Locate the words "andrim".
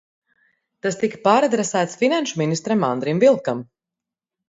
2.91-3.25